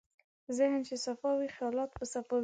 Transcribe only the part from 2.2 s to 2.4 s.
وي.